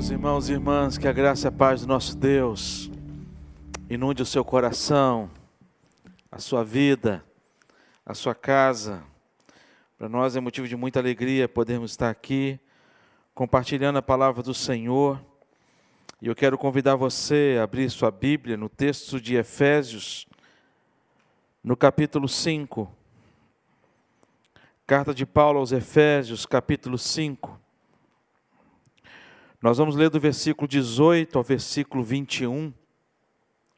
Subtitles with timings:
[0.00, 2.90] Meus irmãos e irmãs, que a graça e a paz do nosso Deus
[3.90, 5.30] inunde o seu coração,
[6.32, 7.22] a sua vida,
[8.06, 9.02] a sua casa.
[9.98, 12.58] Para nós é motivo de muita alegria podermos estar aqui
[13.34, 15.20] compartilhando a palavra do Senhor.
[16.22, 20.26] E eu quero convidar você a abrir sua Bíblia no texto de Efésios,
[21.62, 22.90] no capítulo 5.
[24.86, 27.60] Carta de Paulo aos Efésios, capítulo 5.
[29.62, 32.72] Nós vamos ler do versículo 18 ao versículo 21,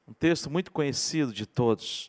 [0.07, 2.09] um texto muito conhecido de todos.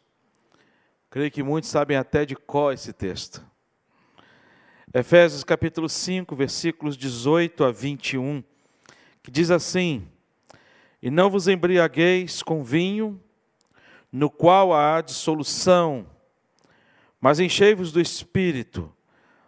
[1.09, 3.43] Creio que muitos sabem até de qual esse texto.
[4.93, 8.43] Efésios capítulo 5, versículos 18 a 21,
[9.23, 10.07] que diz assim:
[11.01, 13.19] E não vos embriagueis com vinho,
[14.11, 16.05] no qual há dissolução,
[17.19, 18.93] mas enchei-vos do espírito,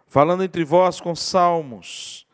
[0.08, 2.25] falando entre vós com salmos,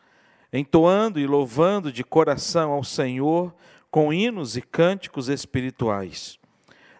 [0.53, 3.53] entoando e louvando de coração ao Senhor
[3.89, 6.39] com hinos e cânticos espirituais,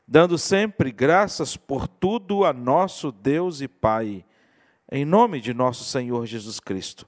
[0.08, 4.26] dando sempre graças por tudo a nosso Deus e Pai,
[4.92, 7.08] em nome de nosso Senhor Jesus Cristo,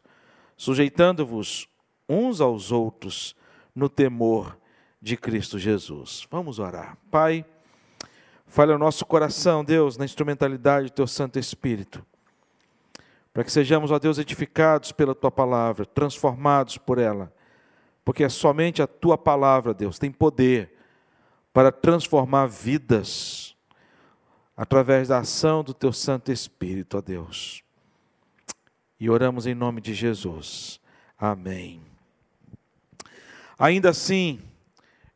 [0.56, 1.68] sujeitando-vos
[2.08, 3.36] uns aos outros
[3.74, 4.58] no temor
[5.02, 6.28] de Cristo Jesus.
[6.30, 6.98] Vamos orar.
[7.10, 7.44] Pai,
[8.46, 12.06] fale ao nosso coração, Deus, na instrumentalidade do teu Santo Espírito
[13.36, 17.34] para que sejamos, ó Deus, edificados pela tua palavra, transformados por ela,
[18.06, 20.74] porque é somente a tua palavra, Deus, tem poder
[21.52, 23.54] para transformar vidas
[24.56, 27.62] através da ação do teu Santo Espírito, ó Deus.
[28.98, 30.80] E oramos em nome de Jesus.
[31.20, 31.82] Amém.
[33.60, 34.40] Ainda assim,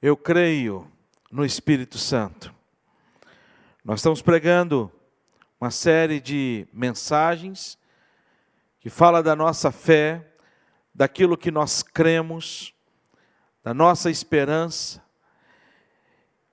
[0.01, 0.91] eu creio
[1.31, 2.53] no Espírito Santo.
[3.81, 4.91] Nós estamos pregando
[5.57, 7.78] uma série de mensagens
[8.79, 10.25] que fala da nossa fé,
[10.93, 12.73] daquilo que nós cremos,
[13.63, 15.03] da nossa esperança.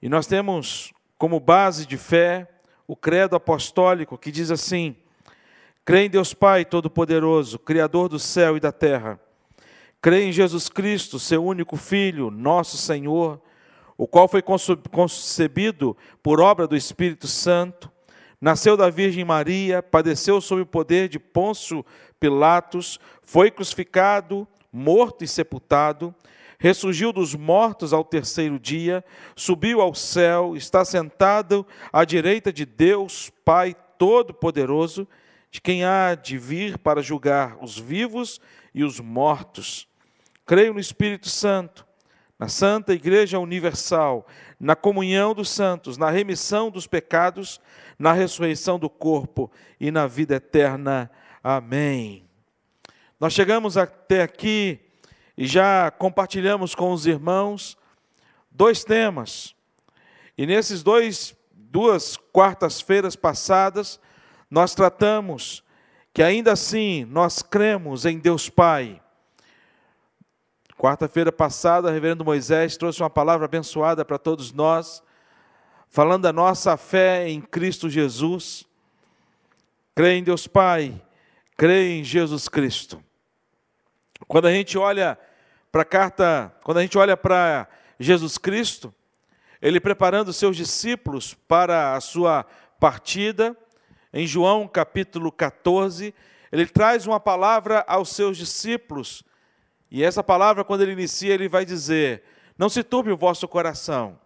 [0.02, 2.48] E nós temos como base de fé
[2.86, 4.96] o credo apostólico que diz assim:
[5.84, 9.20] Crê em Deus Pai Todo-Poderoso, Criador do céu e da terra.
[10.00, 13.40] Crê em Jesus Cristo, seu único Filho, nosso Senhor,
[13.96, 17.90] o qual foi concebido por obra do Espírito Santo,
[18.40, 21.84] nasceu da Virgem Maria, padeceu sob o poder de Pôncio
[22.18, 26.14] Pilatos, foi crucificado, morto e sepultado,
[26.58, 29.04] ressurgiu dos mortos ao terceiro dia,
[29.34, 35.06] subiu ao céu, está sentado à direita de Deus, Pai Todo-Poderoso,
[35.50, 38.40] de quem há de vir para julgar os vivos
[38.74, 39.88] e os mortos.
[40.44, 41.86] Creio no Espírito Santo,
[42.38, 44.26] na Santa Igreja Universal,
[44.60, 47.60] na comunhão dos santos, na remissão dos pecados,
[47.98, 51.10] na ressurreição do corpo e na vida eterna.
[51.42, 52.28] Amém.
[53.18, 54.78] Nós chegamos até aqui
[55.36, 57.78] e já compartilhamos com os irmãos
[58.50, 59.54] dois temas.
[60.36, 63.98] E nesses dois duas quartas-feiras passadas,
[64.50, 65.62] nós tratamos
[66.12, 69.02] que ainda assim nós cremos em Deus Pai.
[70.78, 75.02] Quarta-feira passada, o reverendo Moisés trouxe uma palavra abençoada para todos nós,
[75.88, 78.66] falando da nossa fé em Cristo Jesus.
[79.94, 81.02] Crê em Deus Pai,
[81.56, 83.02] crê em Jesus Cristo.
[84.28, 85.18] Quando a gente olha
[85.72, 87.66] para a carta, quando a gente olha para
[87.98, 88.94] Jesus Cristo,
[89.62, 92.44] ele preparando seus discípulos para a sua
[92.78, 93.56] partida,
[94.12, 96.14] em João capítulo 14,
[96.52, 99.24] ele traz uma palavra aos seus discípulos,
[99.90, 102.22] e essa palavra, quando ele inicia, ele vai dizer:
[102.58, 104.18] Não se turbe o vosso coração,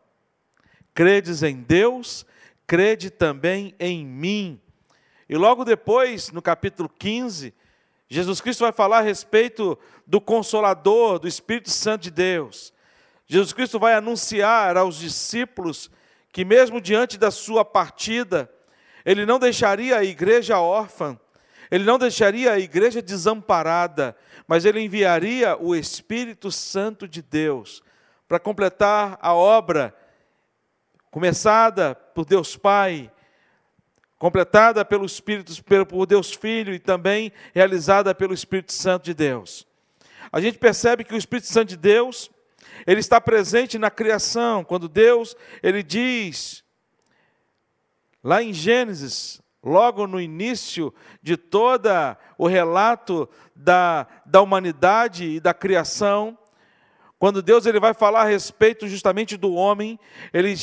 [0.95, 2.25] credes em Deus,
[2.67, 4.61] crede também em mim.
[5.29, 7.55] E logo depois, no capítulo 15,
[8.09, 12.73] Jesus Cristo vai falar a respeito do Consolador, do Espírito Santo de Deus.
[13.29, 15.89] Jesus Cristo vai anunciar aos discípulos
[16.33, 18.51] que, mesmo diante da sua partida,
[19.05, 21.19] ele não deixaria a igreja órfã,
[21.71, 24.17] ele não deixaria a igreja desamparada,
[24.51, 27.85] mas ele enviaria o Espírito Santo de Deus
[28.27, 29.95] para completar a obra
[31.09, 33.13] começada por Deus Pai
[34.19, 35.53] completada pelo Espírito,
[35.87, 39.65] por Deus Filho e também realizada pelo Espírito Santo de Deus.
[40.33, 42.29] A gente percebe que o Espírito Santo de Deus,
[42.89, 46.65] ele está presente na criação, quando Deus, ele diz,
[48.21, 50.93] lá em Gênesis, logo no início
[51.23, 56.37] de toda o relato da, da humanidade e da criação,
[57.21, 60.01] quando Deus ele vai falar a respeito justamente do homem,
[60.33, 60.55] ele,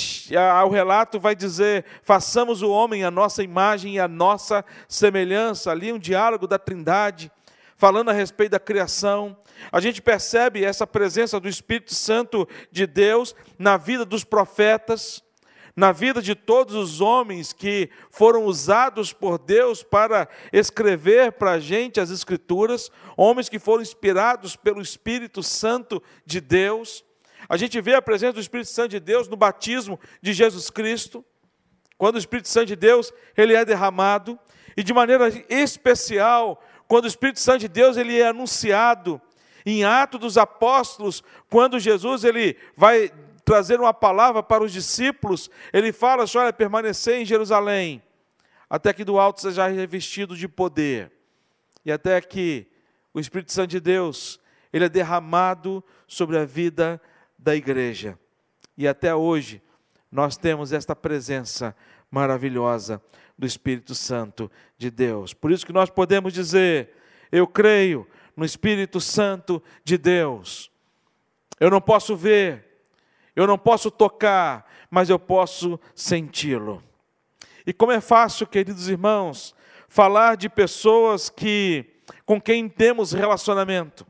[0.65, 5.69] o relato vai dizer: façamos o homem a nossa imagem e a nossa semelhança.
[5.69, 7.31] Ali um diálogo da Trindade,
[7.75, 9.37] falando a respeito da criação.
[9.71, 15.23] A gente percebe essa presença do Espírito Santo de Deus na vida dos profetas,
[15.77, 21.59] na vida de todos os homens que foram usados por Deus para escrever para a
[21.59, 27.05] gente as Escrituras, homens que foram inspirados pelo Espírito Santo de Deus.
[27.47, 31.23] A gente vê a presença do Espírito Santo de Deus no batismo de Jesus Cristo,
[31.95, 34.37] quando o Espírito Santo de Deus ele é derramado,
[34.75, 39.21] e de maneira especial quando o Espírito Santo de Deus ele é anunciado
[39.63, 43.11] em Atos dos Apóstolos, quando Jesus ele vai
[43.47, 48.03] trazer uma palavra para os discípulos, ele fala: olha, permanecer em Jerusalém,
[48.69, 51.13] até que do alto seja revestido de poder,
[51.85, 52.67] e até que
[53.13, 54.37] o Espírito Santo de Deus
[54.73, 57.01] ele é derramado sobre a vida
[57.39, 58.19] da igreja.
[58.77, 59.61] E até hoje
[60.11, 61.73] nós temos esta presença
[62.11, 63.01] maravilhosa
[63.37, 65.33] do Espírito Santo de Deus.
[65.33, 66.89] Por isso que nós podemos dizer:
[67.31, 68.05] eu creio
[68.35, 70.69] no Espírito Santo de Deus.
[71.61, 72.66] Eu não posso ver,
[73.37, 76.83] eu não posso tocar, mas eu posso senti-lo.
[77.67, 79.53] E como é fácil, queridos irmãos,
[79.87, 81.85] falar de pessoas que
[82.25, 84.07] com quem temos relacionamento.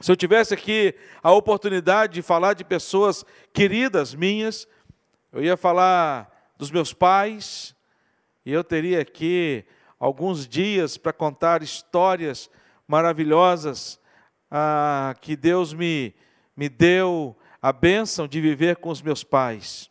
[0.00, 4.68] Se eu tivesse aqui a oportunidade de falar de pessoas queridas minhas,
[5.32, 7.74] eu ia falar dos meus pais,
[8.44, 9.64] e eu teria aqui
[9.98, 12.48] alguns dias para contar histórias
[12.86, 13.98] maravilhosas
[14.48, 16.14] ah, que Deus me,
[16.56, 19.90] me deu a bênção de viver com os meus pais.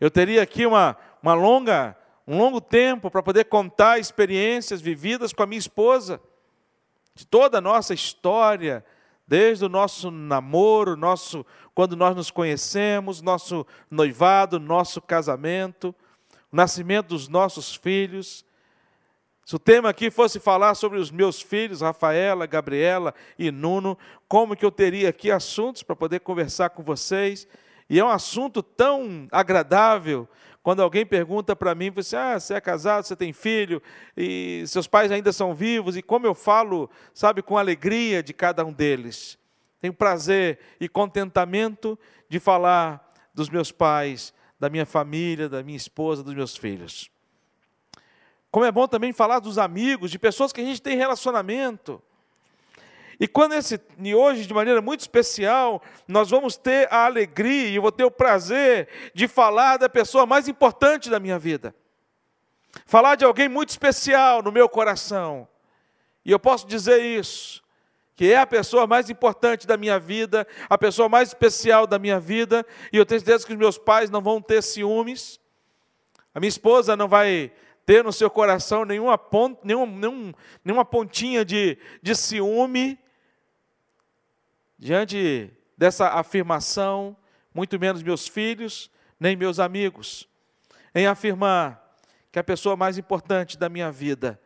[0.00, 1.96] Eu teria aqui uma, uma longa,
[2.26, 6.20] um longo tempo para poder contar experiências vividas com a minha esposa,
[7.14, 8.84] de toda a nossa história,
[9.26, 11.44] desde o nosso namoro, nosso,
[11.74, 15.94] quando nós nos conhecemos, nosso noivado, nosso casamento
[16.52, 18.44] o nascimento dos nossos filhos.
[19.48, 23.96] Se o tema aqui fosse falar sobre os meus filhos, Rafaela, Gabriela e Nuno,
[24.28, 27.48] como que eu teria aqui assuntos para poder conversar com vocês?
[27.88, 30.28] E é um assunto tão agradável
[30.62, 33.82] quando alguém pergunta para mim, você, ah, você é casado, você tem filho,
[34.14, 38.66] e seus pais ainda são vivos, e como eu falo, sabe, com alegria de cada
[38.66, 39.38] um deles.
[39.80, 41.98] Tenho prazer e contentamento
[42.28, 47.10] de falar dos meus pais da minha família, da minha esposa, dos meus filhos.
[48.50, 52.02] Como é bom também falar dos amigos, de pessoas que a gente tem relacionamento.
[53.20, 57.76] E quando esse, e hoje, de maneira muito especial, nós vamos ter a alegria e
[57.76, 61.74] eu vou ter o prazer de falar da pessoa mais importante da minha vida.
[62.86, 65.48] Falar de alguém muito especial no meu coração.
[66.24, 67.62] E eu posso dizer isso,
[68.14, 72.20] que é a pessoa mais importante da minha vida, a pessoa mais especial da minha
[72.20, 75.40] vida, e eu tenho certeza que os meus pais não vão ter ciúmes,
[76.34, 77.50] a minha esposa não vai
[77.88, 79.18] ter no seu coração nenhuma,
[79.64, 82.98] nenhum, nenhum, nenhuma pontinha de, de ciúme
[84.78, 87.16] diante dessa afirmação,
[87.54, 90.28] muito menos meus filhos, nem meus amigos,
[90.94, 91.96] em afirmar
[92.30, 94.38] que a pessoa mais importante da minha vida,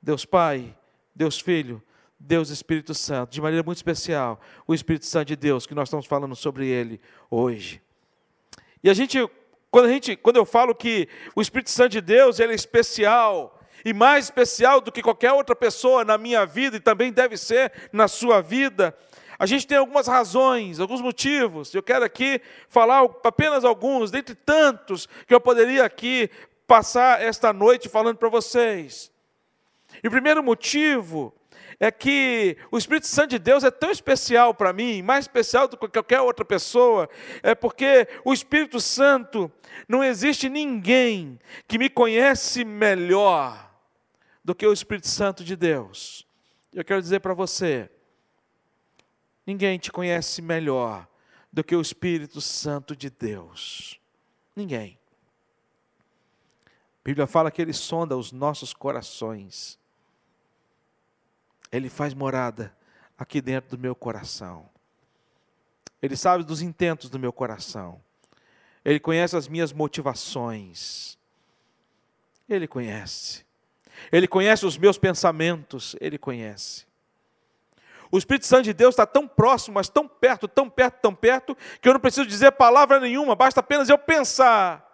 [0.00, 0.74] Deus Pai,
[1.14, 1.82] Deus Filho,
[2.18, 6.06] Deus Espírito Santo, de maneira muito especial, o Espírito Santo de Deus, que nós estamos
[6.06, 6.98] falando sobre ele
[7.30, 7.82] hoje.
[8.82, 9.18] E a gente,
[9.70, 13.58] quando, a gente, quando eu falo que o Espírito Santo de Deus ele é especial,
[13.84, 17.72] e mais especial do que qualquer outra pessoa na minha vida, e também deve ser
[17.92, 18.96] na sua vida,
[19.38, 21.72] a gente tem algumas razões, alguns motivos.
[21.72, 26.28] Eu quero aqui falar apenas alguns, dentre tantos que eu poderia aqui
[26.66, 29.12] passar esta noite falando para vocês.
[30.02, 31.32] E o primeiro motivo
[31.80, 35.76] é que o Espírito Santo de Deus é tão especial para mim, mais especial do
[35.76, 37.08] que qualquer outra pessoa,
[37.42, 39.50] é porque o Espírito Santo,
[39.88, 43.72] não existe ninguém que me conhece melhor
[44.44, 46.26] do que o Espírito Santo de Deus.
[46.72, 47.88] Eu quero dizer para você,
[49.46, 51.06] ninguém te conhece melhor
[51.52, 54.00] do que o Espírito Santo de Deus.
[54.54, 54.98] Ninguém.
[56.66, 59.77] A Bíblia fala que ele sonda os nossos corações
[61.70, 62.74] ele faz morada
[63.16, 64.68] aqui dentro do meu coração.
[66.00, 68.00] Ele sabe dos intentos do meu coração.
[68.84, 71.18] Ele conhece as minhas motivações.
[72.48, 73.44] Ele conhece.
[74.12, 75.96] Ele conhece os meus pensamentos.
[76.00, 76.86] Ele conhece.
[78.10, 81.56] O Espírito Santo de Deus está tão próximo, mas tão perto, tão perto, tão perto,
[81.80, 84.86] que eu não preciso dizer palavra nenhuma, basta apenas eu pensar.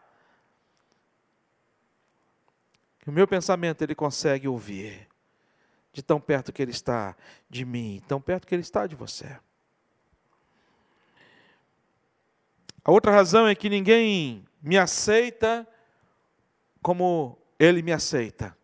[3.07, 5.07] O meu pensamento ele consegue ouvir
[5.95, 7.17] de tão perto que Ele está
[7.49, 9.39] de mim, tão perto que Ele está de você.
[12.85, 15.67] A outra razão é que ninguém me aceita
[16.83, 18.59] como Ele me aceita.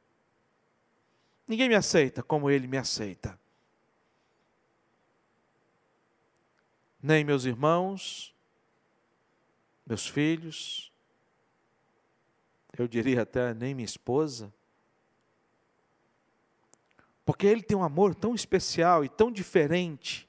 [1.47, 3.39] Ninguém me aceita como Ele me aceita.
[7.01, 8.35] Nem meus irmãos,
[9.87, 10.93] meus filhos,
[12.77, 14.53] eu diria até nem minha esposa.
[17.25, 20.29] Porque Ele tem um amor tão especial e tão diferente.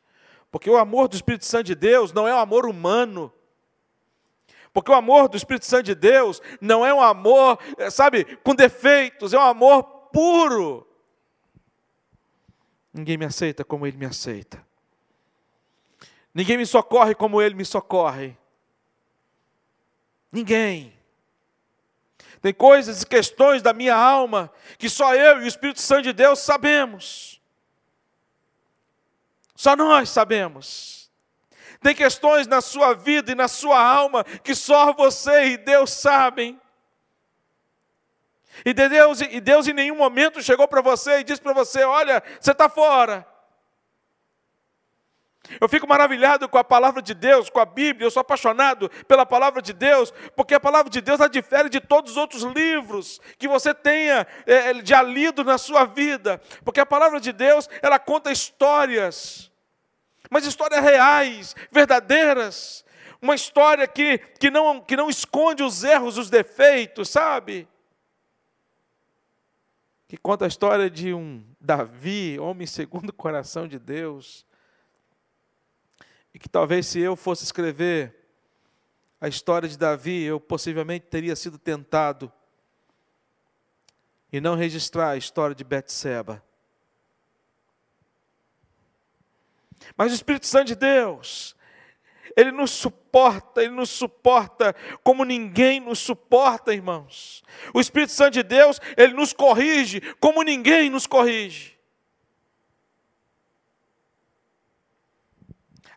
[0.51, 3.31] Porque o amor do Espírito Santo de Deus não é um amor humano.
[4.73, 8.55] Porque o amor do Espírito Santo de Deus não é um amor, eh, sabe, com
[8.55, 10.87] defeitos, é um amor puro.
[12.93, 14.65] Ninguém me aceita como Ele me aceita.
[16.33, 18.37] Ninguém me socorre como Ele me socorre.
[20.31, 20.93] Ninguém.
[22.41, 26.13] Tem coisas e questões da minha alma que só eu e o Espírito Santo de
[26.13, 27.39] Deus sabemos.
[29.55, 31.11] Só nós sabemos.
[31.81, 36.59] Tem questões na sua vida e na sua alma que só você e Deus sabem.
[38.65, 42.23] E Deus, e Deus em nenhum momento chegou para você e disse para você: Olha,
[42.39, 43.25] você está fora.
[45.59, 49.25] Eu fico maravilhado com a palavra de Deus, com a Bíblia, eu sou apaixonado pela
[49.25, 53.19] palavra de Deus, porque a palavra de Deus ela difere de todos os outros livros
[53.37, 57.99] que você tenha é, já lido na sua vida, porque a palavra de Deus ela
[57.99, 59.51] conta histórias,
[60.29, 62.85] mas histórias reais, verdadeiras,
[63.21, 67.67] uma história que, que, não, que não esconde os erros, os defeitos, sabe?
[70.07, 74.45] Que conta a história de um Davi, homem segundo o coração de Deus,
[76.33, 78.15] e que talvez se eu fosse escrever
[79.19, 82.31] a história de Davi, eu possivelmente teria sido tentado
[84.31, 86.43] e não registrar a história de Betseba.
[89.97, 91.55] Mas o Espírito Santo de Deus,
[92.35, 94.73] ele nos suporta, ele nos suporta
[95.03, 97.43] como ninguém nos suporta, irmãos.
[97.73, 101.70] O Espírito Santo de Deus, ele nos corrige como ninguém nos corrige.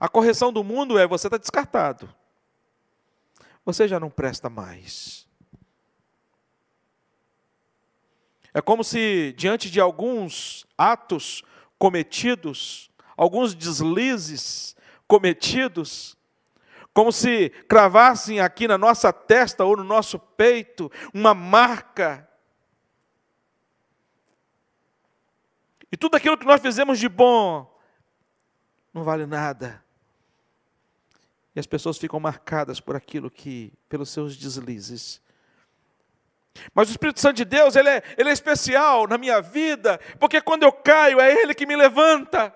[0.04, 2.14] A correção do mundo é você está descartado.
[3.64, 5.26] Você já não presta mais.
[8.52, 11.42] É como se, diante de alguns atos
[11.78, 14.76] cometidos, alguns deslizes
[15.08, 16.18] cometidos,
[16.92, 22.28] como se cravassem aqui na nossa testa ou no nosso peito uma marca.
[25.90, 27.74] E tudo aquilo que nós fizemos de bom
[28.92, 29.82] não vale nada.
[31.54, 35.22] E as pessoas ficam marcadas por aquilo que, pelos seus deslizes.
[36.74, 40.40] Mas o Espírito Santo de Deus, ele é, ele é especial na minha vida, porque
[40.40, 42.54] quando eu caio, é Ele que me levanta.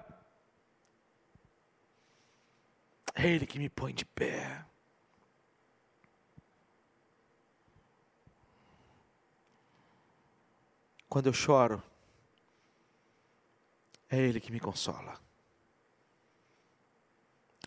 [3.14, 4.64] É Ele que me põe de pé.
[11.08, 11.82] Quando eu choro,
[14.08, 15.27] é Ele que me consola.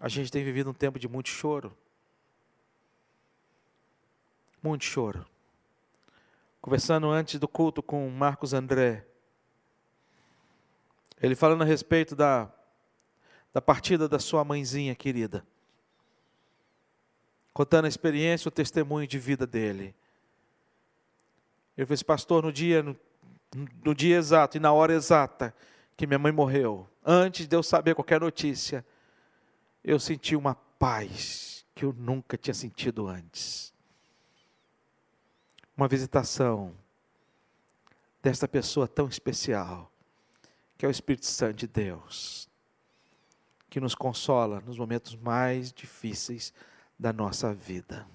[0.02, 1.72] A gente tem vivido um tempo de muito choro.
[4.62, 5.24] Muito choro.
[6.60, 9.06] Conversando antes do culto com Marcos André,
[11.22, 12.52] ele falando a respeito da,
[13.54, 15.46] da partida da sua mãezinha querida,
[17.54, 19.94] contando a experiência, o testemunho de vida dele.
[21.78, 22.98] Ele fez, pastor, no dia, no,
[23.86, 25.56] no dia exato e na hora exata
[25.96, 28.84] que minha mãe morreu, antes de eu saber qualquer notícia,
[29.84, 33.74] eu senti uma paz que eu nunca tinha sentido antes.
[35.76, 36.76] Uma visitação
[38.22, 39.92] desta pessoa tão especial,
[40.78, 42.48] que é o Espírito Santo de Deus,
[43.70, 46.54] que nos consola nos momentos mais difíceis
[47.00, 48.08] da nossa vida.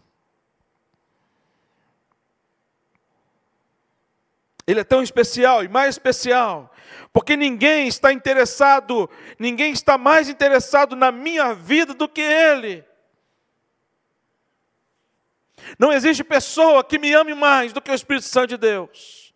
[4.66, 6.73] Ele é tão especial e mais especial,
[7.12, 9.08] porque ninguém está interessado,
[9.38, 12.85] ninguém está mais interessado na minha vida do que Ele.
[15.78, 19.35] Não existe pessoa que me ame mais do que o Espírito Santo de Deus.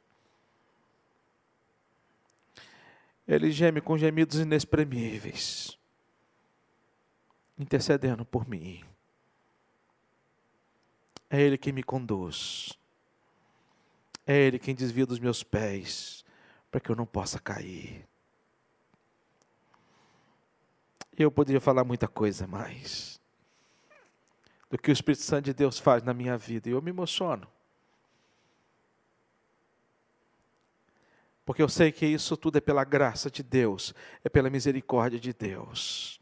[3.26, 5.78] Ele geme com gemidos inexprimíveis,
[7.56, 8.82] intercedendo por mim.
[11.28, 12.79] É Ele que me conduz.
[14.27, 16.25] É Ele quem desvia dos meus pés,
[16.71, 18.07] para que eu não possa cair.
[21.17, 23.21] Eu poderia falar muita coisa mais
[24.71, 27.47] do que o Espírito Santo de Deus faz na minha vida, e eu me emociono.
[31.45, 33.93] Porque eu sei que isso tudo é pela graça de Deus,
[34.25, 36.21] é pela misericórdia de Deus.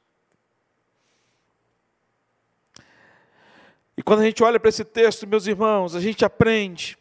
[3.94, 6.97] E quando a gente olha para esse texto, meus irmãos, a gente aprende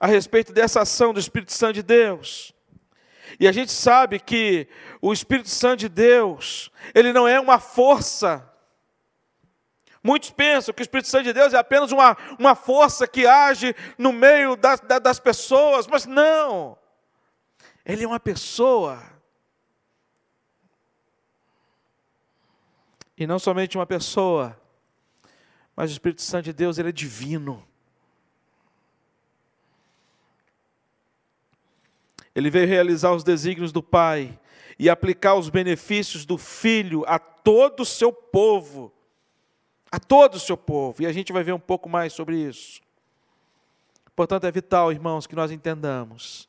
[0.00, 2.54] a respeito dessa ação do Espírito Santo de Deus.
[3.38, 4.66] E a gente sabe que
[5.00, 8.50] o Espírito Santo de Deus, ele não é uma força.
[10.02, 13.76] Muitos pensam que o Espírito Santo de Deus é apenas uma, uma força que age
[13.98, 16.78] no meio das, das pessoas, mas não.
[17.84, 19.02] Ele é uma pessoa.
[23.18, 24.58] E não somente uma pessoa,
[25.76, 27.69] mas o Espírito Santo de Deus, ele é divino.
[32.40, 34.38] Ele veio realizar os desígnios do Pai
[34.78, 38.90] e aplicar os benefícios do Filho a todo o seu povo.
[39.92, 41.02] A todo o seu povo.
[41.02, 42.80] E a gente vai ver um pouco mais sobre isso.
[44.16, 46.48] Portanto, é vital, irmãos, que nós entendamos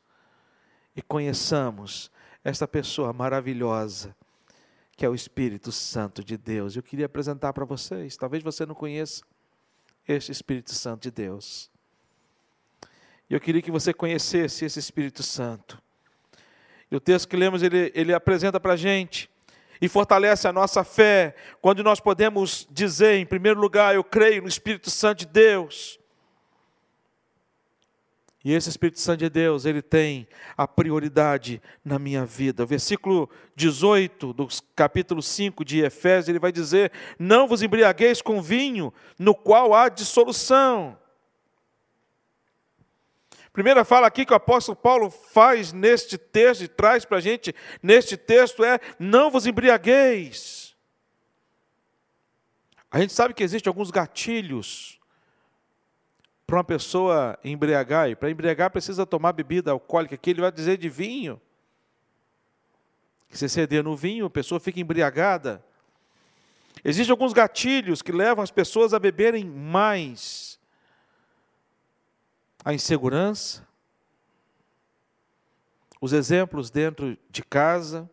[0.96, 2.10] e conheçamos
[2.42, 4.16] esta pessoa maravilhosa,
[4.96, 6.74] que é o Espírito Santo de Deus.
[6.74, 9.22] Eu queria apresentar para vocês, talvez você não conheça
[10.08, 11.71] este Espírito Santo de Deus.
[13.32, 15.80] E eu queria que você conhecesse esse Espírito Santo.
[16.90, 19.26] E o texto que lemos, ele, ele apresenta para a gente
[19.80, 24.48] e fortalece a nossa fé, quando nós podemos dizer, em primeiro lugar, eu creio no
[24.48, 25.98] Espírito Santo de Deus.
[28.44, 32.64] E esse Espírito Santo de Deus, ele tem a prioridade na minha vida.
[32.64, 34.46] O versículo 18 do
[34.76, 39.88] capítulo 5 de Efésios, ele vai dizer: Não vos embriagueis com vinho, no qual há
[39.88, 40.98] dissolução
[43.52, 47.54] Primeira fala aqui que o apóstolo Paulo faz neste texto e traz para a gente
[47.82, 50.74] neste texto é: não vos embriagueis.
[52.90, 54.98] A gente sabe que existem alguns gatilhos
[56.46, 60.76] para uma pessoa embriagar, e para embriagar precisa tomar bebida alcoólica, aqui ele vai dizer
[60.76, 61.40] de vinho.
[63.28, 65.64] Que se ceder no vinho, a pessoa fica embriagada.
[66.84, 70.58] Existem alguns gatilhos que levam as pessoas a beberem mais
[72.64, 73.66] a insegurança,
[76.00, 78.10] os exemplos dentro de casa,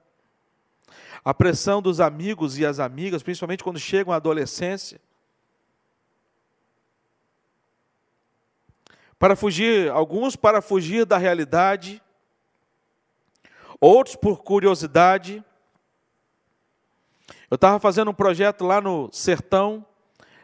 [1.23, 4.99] a pressão dos amigos e as amigas, principalmente quando chegam à adolescência.
[9.17, 12.01] Para fugir, alguns para fugir da realidade,
[13.79, 15.43] outros por curiosidade.
[17.51, 19.85] Eu estava fazendo um projeto lá no sertão,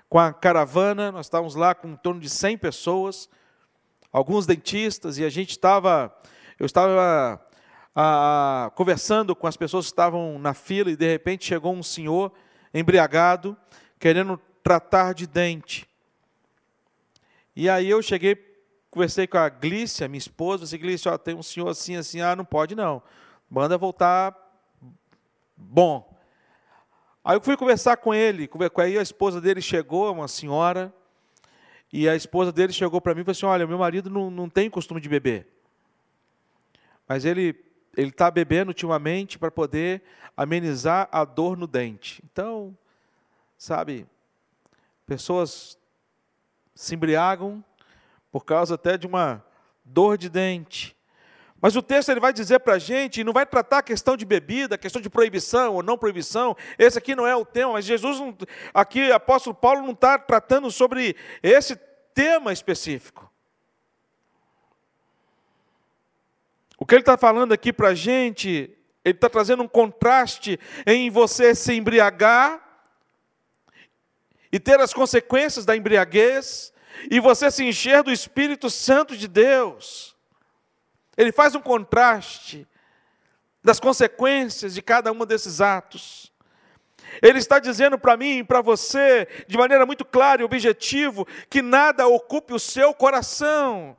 [0.10, 3.30] com a caravana, nós estávamos lá com em torno de 100 pessoas,
[4.16, 6.16] alguns dentistas, e a gente estava,
[6.58, 7.46] eu estava
[7.94, 12.32] a, conversando com as pessoas que estavam na fila, e de repente chegou um senhor
[12.74, 13.58] embriagado,
[14.00, 15.86] querendo tratar de dente.
[17.54, 18.38] E aí eu cheguei,
[18.90, 22.38] conversei com a Glícia, minha esposa, disse, Glícia, ó, tem um senhor assim, assim, ah,
[22.38, 23.04] não pode não,
[23.50, 24.34] manda voltar
[25.58, 26.18] bom.
[27.22, 30.94] Aí eu fui conversar com ele, aí a esposa dele chegou, uma senhora,
[31.98, 34.50] e a esposa dele chegou para mim e falou assim: Olha, meu marido não, não
[34.50, 35.48] tem costume de beber.
[37.08, 37.56] Mas ele
[37.96, 40.04] ele está bebendo ultimamente para poder
[40.36, 42.22] amenizar a dor no dente.
[42.30, 42.78] Então,
[43.58, 44.06] sabe,
[45.06, 45.78] pessoas
[46.74, 47.64] se embriagam
[48.30, 49.42] por causa até de uma
[49.86, 50.94] dor de dente.
[51.62, 54.26] Mas o texto ele vai dizer para a gente, não vai tratar a questão de
[54.26, 57.86] bebida, a questão de proibição ou não proibição, esse aqui não é o tema, mas
[57.86, 58.22] Jesus,
[58.74, 61.76] aqui, o apóstolo Paulo não está tratando sobre esse
[62.16, 63.32] tema específico.
[66.80, 71.10] O que ele está falando aqui para a gente, ele está trazendo um contraste em
[71.10, 72.62] você se embriagar
[74.52, 76.74] e ter as consequências da embriaguez,
[77.12, 80.16] e você se encher do Espírito Santo de Deus.
[81.18, 82.66] Ele faz um contraste
[83.62, 86.32] das consequências de cada um desses atos.
[87.22, 91.62] Ele está dizendo para mim e para você, de maneira muito clara e objetivo, que
[91.62, 93.98] nada ocupe o seu coração.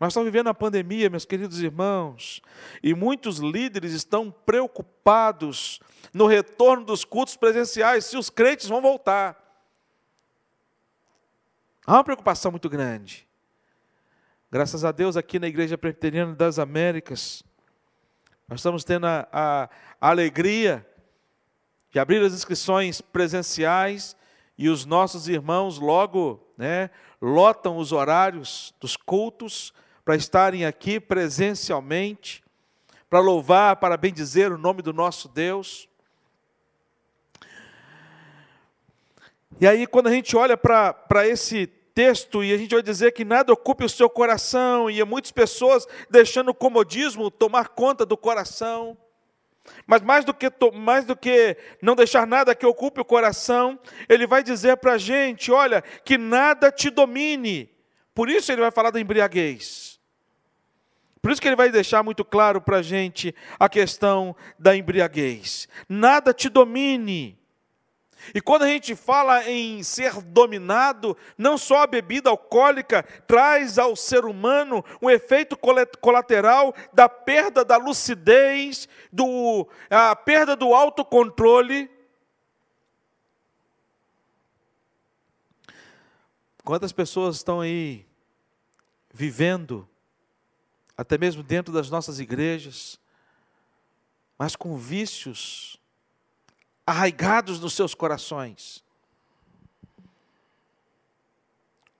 [0.00, 2.40] Nós estamos vivendo a pandemia, meus queridos irmãos,
[2.82, 5.78] e muitos líderes estão preocupados
[6.14, 9.36] no retorno dos cultos presenciais, se os crentes vão voltar.
[11.86, 13.28] Há uma preocupação muito grande.
[14.50, 17.42] Graças a Deus, aqui na Igreja Presbiteriana das Américas,
[18.50, 19.68] nós estamos tendo a, a,
[20.00, 20.84] alegria
[21.88, 24.16] de abrir as inscrições presenciais
[24.58, 26.90] e os nossos irmãos logo né,
[27.22, 29.72] lotam os horários dos cultos
[30.04, 32.42] para estarem aqui presencialmente,
[33.08, 35.88] para louvar, para bendizer o nome do nosso Deus.
[39.60, 41.68] E aí, quando a gente olha para esse
[42.00, 45.30] texto e a gente vai dizer que nada ocupe o seu coração, e há muitas
[45.30, 48.96] pessoas deixando o comodismo tomar conta do coração.
[49.86, 54.26] Mas mais do, que, mais do que não deixar nada que ocupe o coração, ele
[54.26, 57.70] vai dizer para a gente: olha, que nada te domine.
[58.14, 60.00] Por isso ele vai falar da embriaguez.
[61.20, 65.68] Por isso que ele vai deixar muito claro para a gente a questão da embriaguez.
[65.86, 67.38] Nada te domine.
[68.34, 73.96] E quando a gente fala em ser dominado, não só a bebida alcoólica traz ao
[73.96, 75.56] ser humano um efeito
[76.00, 81.90] colateral da perda da lucidez, do, a perda do autocontrole.
[86.62, 88.06] Quantas pessoas estão aí
[89.12, 89.88] vivendo
[90.96, 93.00] até mesmo dentro das nossas igrejas,
[94.38, 95.79] mas com vícios
[96.86, 98.84] arraigados nos seus corações.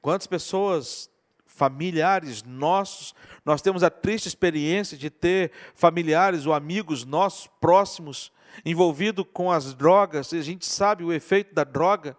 [0.03, 1.11] Quantas pessoas,
[1.47, 3.15] familiares nossos,
[3.45, 8.33] nós temos a triste experiência de ter familiares ou amigos nossos próximos
[8.65, 12.17] envolvidos com as drogas, e a gente sabe o efeito da droga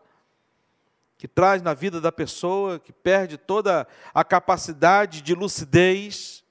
[1.18, 6.42] que traz na vida da pessoa, que perde toda a capacidade de lucidez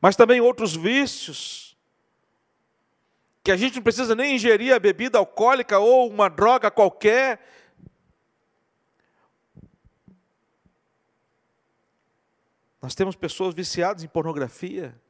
[0.00, 1.65] mas também outros vícios,
[3.46, 7.40] que a gente não precisa nem ingerir a bebida alcoólica ou uma droga qualquer.
[12.82, 15.00] Nós temos pessoas viciadas em pornografia.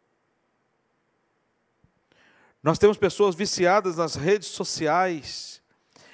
[2.63, 5.63] Nós temos pessoas viciadas nas redes sociais,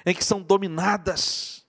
[0.05, 1.65] em que são dominadas,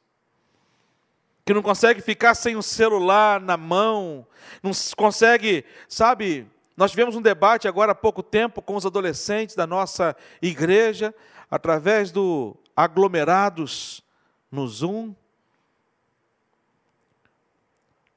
[1.45, 4.25] que não consegue ficar sem o celular na mão,
[4.63, 9.67] não consegue, sabe, nós tivemos um debate agora há pouco tempo com os adolescentes da
[9.67, 11.15] nossa igreja,
[11.49, 14.03] através do aglomerados
[14.51, 15.15] no Zoom.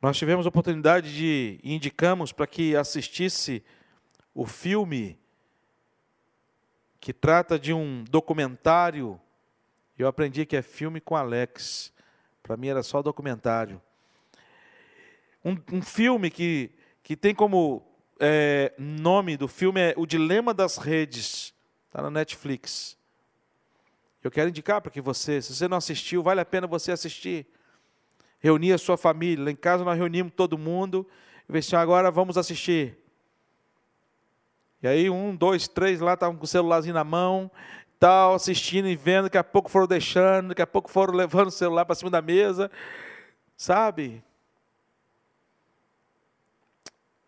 [0.02, 3.64] Nós tivemos a oportunidade de indicamos para que assistisse
[4.34, 5.20] o filme
[7.00, 9.20] que trata de um documentário.
[9.98, 11.94] Eu aprendi que é filme com Alex.
[12.42, 13.82] Para mim era só documentário.
[15.46, 16.72] Um, um filme que,
[17.04, 17.87] que tem como
[18.20, 21.54] é, nome do filme é O Dilema das Redes.
[21.88, 22.98] Está na Netflix.
[24.24, 27.46] Eu quero indicar para que você, se você não assistiu, vale a pena você assistir.
[28.40, 29.46] Reunir a sua família.
[29.46, 31.08] Lá em casa nós reunimos todo mundo.
[31.50, 32.98] E agora vamos assistir.
[34.82, 37.50] E aí um, dois, três lá estavam com o celularzinho na mão,
[38.00, 41.52] tal, assistindo e vendo, daqui a pouco foram deixando, daqui a pouco foram levando o
[41.52, 42.70] celular para cima da mesa.
[43.56, 44.24] Sabe?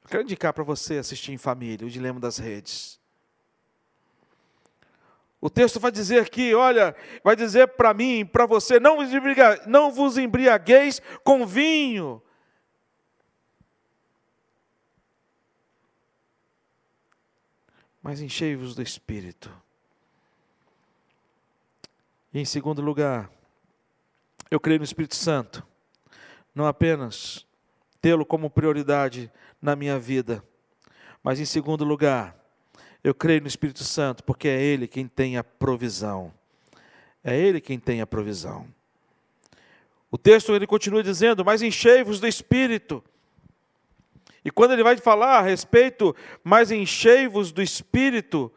[0.09, 2.99] Quero indicar para você assistir em família o Dilema das Redes.
[5.39, 9.09] O texto vai dizer aqui, olha, vai dizer para mim, para você, não vos,
[9.67, 12.21] não vos embriagueis com vinho.
[18.01, 19.53] Mas enchei-vos do Espírito.
[22.33, 23.29] E em segundo lugar,
[24.49, 25.65] eu creio no Espírito Santo,
[26.53, 27.45] não apenas
[28.01, 30.43] tê-lo como prioridade na minha vida.
[31.23, 32.35] Mas em segundo lugar,
[33.03, 36.33] eu creio no Espírito Santo, porque é Ele quem tem a provisão.
[37.23, 38.67] É Ele quem tem a provisão.
[40.11, 43.03] O texto ele continua dizendo: Mas enchei-vos do Espírito.
[44.43, 48.51] E quando ele vai falar a respeito, mas enchei-vos do Espírito,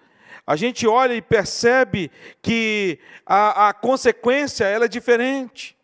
[0.46, 2.10] a gente olha e percebe
[2.40, 5.76] que a, a consequência ela é diferente.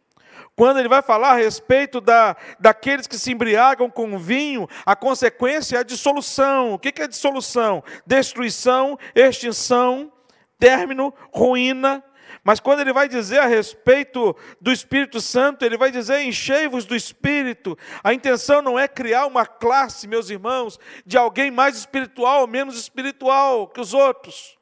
[0.59, 5.77] Quando ele vai falar a respeito da, daqueles que se embriagam com vinho, a consequência
[5.77, 6.75] é a dissolução.
[6.75, 7.81] O que é dissolução?
[8.05, 10.13] Destruição, extinção,
[10.59, 12.03] término, ruína.
[12.43, 16.97] Mas quando ele vai dizer a respeito do Espírito Santo, ele vai dizer: enchei-vos do
[16.97, 17.79] Espírito.
[18.03, 22.77] A intenção não é criar uma classe, meus irmãos, de alguém mais espiritual ou menos
[22.77, 24.59] espiritual que os outros.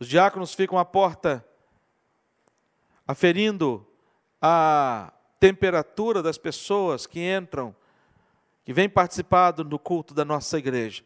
[0.00, 1.46] Os diáconos ficam à porta
[3.06, 3.86] aferindo
[4.40, 7.74] a temperatura das pessoas que entram,
[8.64, 11.04] que vêm participar do culto da nossa igreja.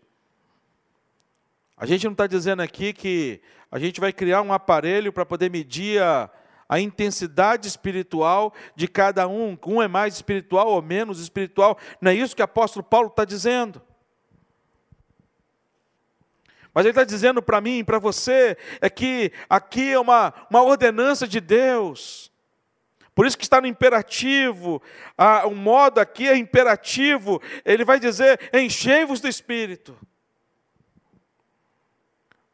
[1.77, 5.51] A gente não está dizendo aqui que a gente vai criar um aparelho para poder
[5.51, 6.31] medir a,
[6.69, 11.79] a intensidade espiritual de cada um, um é mais espiritual ou menos espiritual.
[12.01, 13.81] Não é isso que o apóstolo Paulo está dizendo.
[16.73, 21.27] Mas ele está dizendo para mim para você é que aqui é uma, uma ordenança
[21.27, 22.31] de Deus.
[23.15, 24.81] Por isso que está no imperativo,
[25.19, 29.99] ah, o modo aqui é imperativo, ele vai dizer: enchei-vos do Espírito.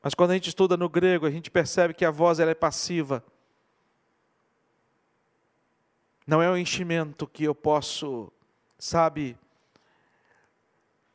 [0.02, 2.55] Mas quando a gente estuda no grego, a gente percebe que a voz ela é
[2.55, 3.24] passiva.
[6.26, 8.33] Não é o enchimento que eu posso,
[8.79, 9.37] sabe,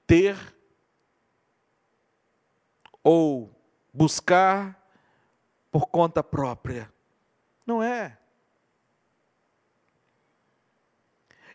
[0.05, 0.37] ter
[3.03, 3.49] ou
[3.93, 4.77] buscar
[5.71, 6.91] por conta própria.
[7.65, 8.17] Não é.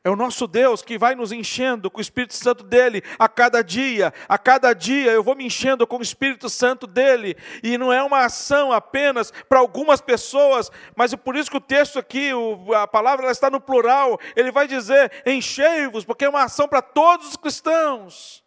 [0.06, 3.60] É o nosso Deus que vai nos enchendo com o Espírito Santo dele a cada
[3.60, 4.14] dia.
[4.28, 7.36] A cada dia eu vou me enchendo com o Espírito Santo dele.
[7.60, 11.60] E não é uma ação apenas para algumas pessoas, mas é por isso que o
[11.60, 12.30] texto aqui,
[12.76, 14.16] a palavra ela está no plural.
[14.36, 18.45] Ele vai dizer: enchei-vos, porque é uma ação para todos os cristãos.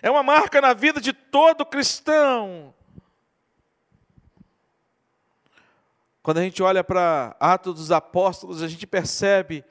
[0.00, 2.72] É uma marca na vida de todo cristão.
[6.22, 9.64] Quando a gente olha para Atos dos Apóstolos, a gente percebe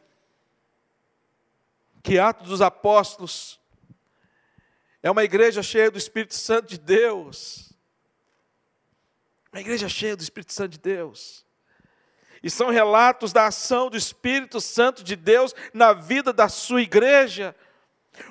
[2.03, 3.59] que Atos dos Apóstolos
[5.01, 7.71] é uma igreja cheia do Espírito Santo de Deus.
[9.51, 11.45] Uma igreja cheia do Espírito Santo de Deus.
[12.43, 17.55] E são relatos da ação do Espírito Santo de Deus na vida da sua igreja.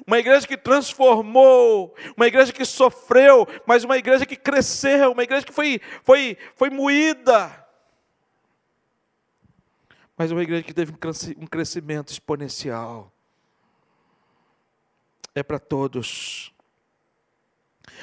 [0.07, 5.45] Uma igreja que transformou, uma igreja que sofreu, mas uma igreja que cresceu, uma igreja
[5.45, 7.61] que foi, foi, foi moída
[10.21, 10.93] mas uma igreja que teve
[11.39, 13.11] um crescimento exponencial.
[15.35, 16.53] É para todos.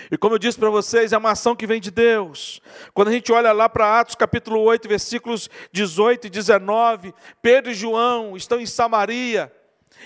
[0.09, 2.59] E como eu disse para vocês, é uma ação que vem de Deus.
[2.91, 7.75] Quando a gente olha lá para Atos capítulo 8, versículos 18 e 19, Pedro e
[7.75, 9.53] João estão em Samaria,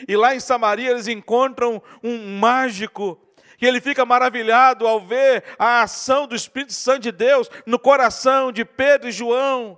[0.08, 3.20] e lá em Samaria eles encontram um mágico,
[3.62, 8.52] e ele fica maravilhado ao ver a ação do Espírito Santo de Deus no coração
[8.52, 9.78] de Pedro e João.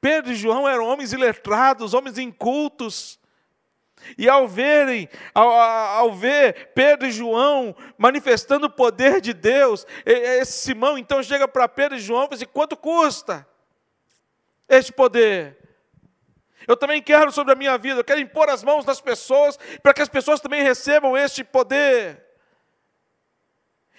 [0.00, 3.20] Pedro e João eram homens iletrados, homens incultos.
[4.18, 10.52] E ao verem, ao, ao, ver Pedro e João manifestando o poder de Deus, esse
[10.52, 13.46] Simão então chega para Pedro e João e fala assim: quanto custa
[14.68, 15.63] este poder?
[16.66, 19.92] Eu também quero sobre a minha vida, eu quero impor as mãos das pessoas, para
[19.94, 22.24] que as pessoas também recebam este poder.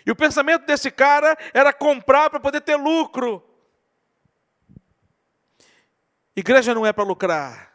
[0.06, 3.44] E o pensamento desse cara era comprar para poder ter lucro.
[6.36, 7.74] Igreja não é para lucrar.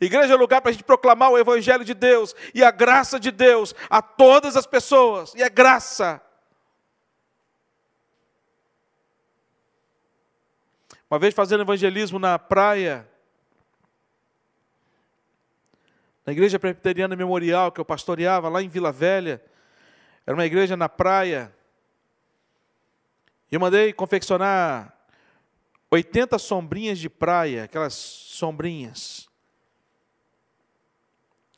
[0.00, 3.30] Igreja é lugar para a gente proclamar o Evangelho de Deus e a graça de
[3.30, 5.34] Deus a todas as pessoas.
[5.34, 6.22] E é graça.
[11.10, 13.08] Uma vez fazendo evangelismo na praia,
[16.28, 19.42] na igreja presbiteriana memorial que eu pastoreava lá em Vila Velha,
[20.26, 21.50] era uma igreja na praia,
[23.50, 24.94] e eu mandei confeccionar
[25.90, 29.26] 80 sombrinhas de praia, aquelas sombrinhas.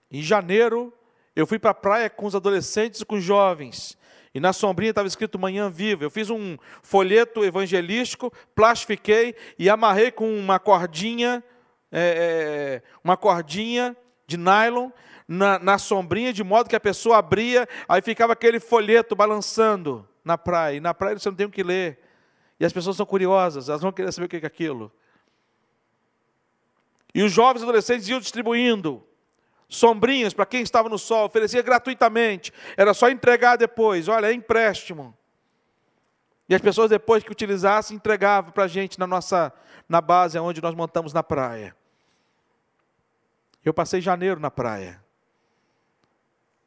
[0.09, 0.97] Em janeiro,
[1.35, 3.99] eu fui para a praia com os adolescentes e com os jovens.
[4.33, 6.05] E na sombrinha estava escrito Manhã Viva.
[6.05, 11.43] Eu fiz um folheto evangelístico, plastifiquei e amarrei com uma cordinha,
[11.91, 13.97] é, é uma cordinha
[14.31, 14.91] de nylon
[15.27, 20.39] na, na sombrinha, de modo que a pessoa abria, aí ficava aquele folheto balançando na
[20.39, 20.77] praia.
[20.77, 21.99] E na praia você não tem o que ler.
[22.59, 24.93] E as pessoas são curiosas, elas vão querer saber o que é aquilo.
[27.13, 29.05] E os jovens adolescentes iam distribuindo
[29.69, 32.53] sombrinhas para quem estava no sol, oferecia gratuitamente.
[32.77, 35.17] Era só entregar depois, olha, é empréstimo.
[36.49, 39.53] E as pessoas depois que utilizassem entregavam para a gente na nossa
[39.89, 41.75] na base onde nós montamos na praia.
[43.65, 45.03] Eu passei janeiro na praia.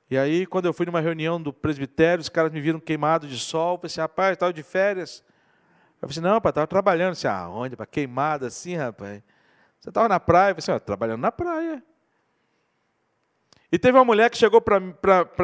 [0.10, 3.40] E aí, quando eu fui numa reunião do presbitério, os caras me viram queimado de
[3.40, 3.76] sol.
[3.76, 5.24] Eu pensei, rapaz, estava de férias.
[6.02, 7.14] Eu falei assim, não, rapaz, estava trabalhando.
[7.14, 7.76] Assim, aonde?
[7.76, 9.24] Para queimada assim, rapaz.
[9.80, 10.52] Você estava na praia?
[10.52, 11.84] Eu falei assim, trabalhando na praia.
[13.72, 14.80] E teve uma mulher que chegou para.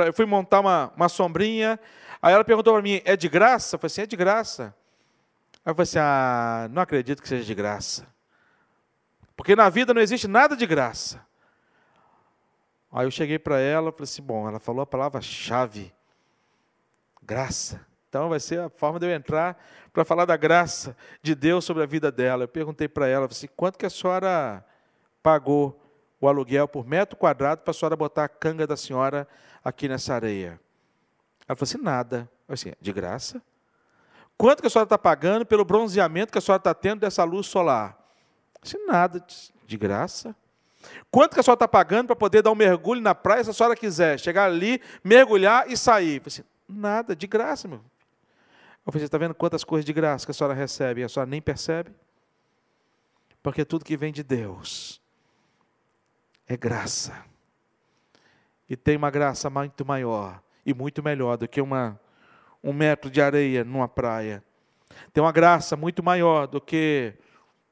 [0.05, 1.79] Eu fui montar uma, uma sombrinha.
[2.21, 3.75] Aí ela perguntou para mim, é de graça?
[3.75, 4.75] Eu falei assim, é de graça.
[5.65, 8.05] Aí eu falei assim, ah, não acredito que seja de graça.
[9.35, 11.27] Porque na vida não existe nada de graça.
[12.91, 15.93] Aí eu cheguei para ela, falei assim, bom, ela falou a palavra-chave.
[17.21, 17.85] Graça.
[18.09, 21.83] Então vai ser a forma de eu entrar para falar da graça de Deus sobre
[21.83, 22.45] a vida dela.
[22.45, 24.65] Eu perguntei para ela, assim, quanto que a senhora
[25.21, 25.79] pagou
[26.19, 29.27] o aluguel por metro quadrado para a senhora botar a canga da senhora
[29.63, 30.59] aqui nessa areia?
[31.47, 32.29] Ela falou assim, nada.
[32.47, 33.39] Eu assim, de graça?
[34.35, 37.45] Quanto que a senhora está pagando pelo bronzeamento que a senhora está tendo dessa luz
[37.45, 37.95] solar?
[38.55, 39.23] Eu disse, nada,
[39.65, 40.35] de graça.
[41.11, 43.53] Quanto que a senhora está pagando para poder dar um mergulho na praia se a
[43.53, 44.19] senhora quiser?
[44.19, 46.15] Chegar ali, mergulhar e sair?
[46.15, 47.81] Eu falei assim, nada, de graça, meu.
[48.85, 51.29] Eu falei, está vendo quantas coisas de graça que a senhora recebe e a senhora
[51.29, 51.91] nem percebe?
[53.43, 55.01] Porque tudo que vem de Deus
[56.47, 57.23] é graça.
[58.69, 61.99] E tem uma graça muito maior e muito melhor do que uma,
[62.63, 64.43] um metro de areia numa praia.
[65.13, 67.13] Tem uma graça muito maior do que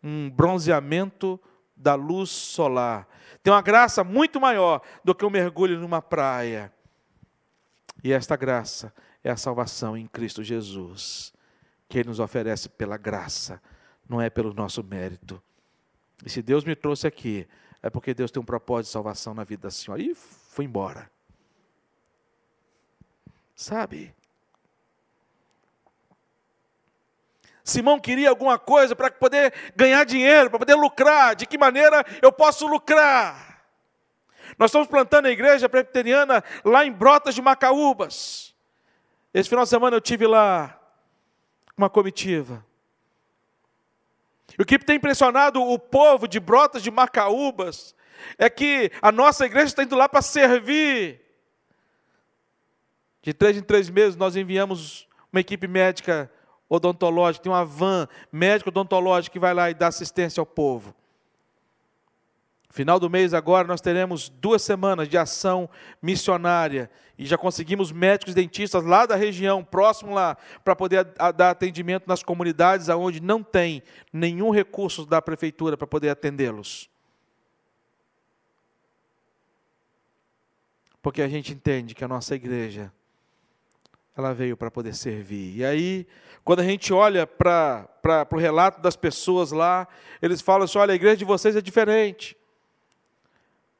[0.03, 1.39] um bronzeamento
[1.77, 3.07] da luz solar.
[3.43, 6.73] Tem uma graça muito maior do que um mergulho numa praia.
[8.03, 11.33] E esta graça é a salvação em Cristo Jesus,
[11.87, 13.61] que Ele nos oferece pela graça,
[14.07, 15.41] não é pelo nosso mérito.
[16.25, 17.47] E se Deus me trouxe aqui,
[17.81, 20.01] é porque Deus tem um propósito de salvação na vida da senhora.
[20.01, 21.09] E foi embora.
[23.55, 24.13] Sabe?
[27.67, 31.35] Simão queria alguma coisa para poder ganhar dinheiro, para poder lucrar.
[31.35, 33.61] De que maneira eu posso lucrar?
[34.57, 38.55] Nós estamos plantando a igreja presbiteriana lá em Brotas de Macaúbas.
[39.33, 40.79] Esse final de semana eu tive lá
[41.75, 42.65] uma comitiva.
[44.57, 47.93] E o que tem impressionado o povo de Brotas de Macaúbas
[48.37, 51.19] é que a nossa igreja está indo lá para servir.
[53.21, 56.31] De três em três meses nós enviamos uma equipe médica
[56.69, 60.93] odontológica, tem uma van médico odontológica que vai lá e dá assistência ao povo.
[62.69, 65.69] Final do mês agora nós teremos duas semanas de ação
[66.01, 71.03] missionária e já conseguimos médicos dentistas lá da região, próximo lá, para poder
[71.35, 73.81] dar atendimento nas comunidades aonde não tem
[74.13, 76.89] nenhum recurso da prefeitura para poder atendê-los.
[81.01, 82.91] Porque a gente entende que a nossa igreja
[84.17, 85.57] ela veio para poder servir.
[85.57, 86.07] E aí,
[86.43, 87.87] quando a gente olha para
[88.31, 89.87] o relato das pessoas lá,
[90.21, 92.35] eles falam assim: olha, a igreja de vocês é diferente.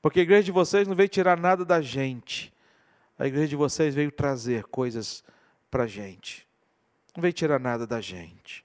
[0.02, 2.54] Porque a igreja de vocês não veio tirar nada da gente.
[3.18, 5.24] A igreja de vocês veio trazer coisas
[5.72, 6.48] para a gente.
[7.16, 8.64] Não veio tirar nada da gente.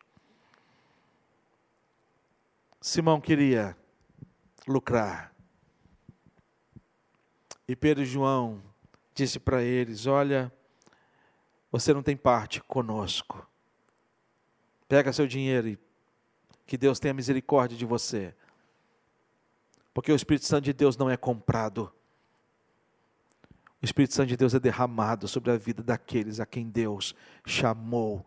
[2.80, 3.76] Simão queria
[4.68, 5.32] lucrar.
[7.66, 8.62] E Pedro e João
[9.14, 10.52] disse para eles: Olha,
[11.72, 13.48] você não tem parte conosco.
[14.86, 15.78] Pega seu dinheiro e
[16.66, 18.34] que Deus tenha misericórdia de você.
[19.94, 21.90] Porque o Espírito Santo de Deus não é comprado.
[23.80, 27.14] O Espírito Santo de Deus é derramado sobre a vida daqueles a quem Deus
[27.46, 28.24] chamou.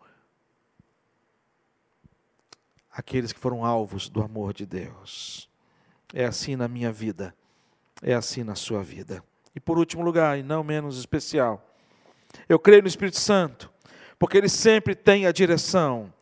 [2.90, 5.48] Aqueles que foram alvos do amor de Deus.
[6.12, 7.34] É assim na minha vida.
[8.02, 9.22] É assim na sua vida.
[9.54, 11.65] E por último lugar, e não menos especial,
[12.48, 13.70] eu creio no Espírito Santo,
[14.18, 16.12] porque ele sempre tem a direção.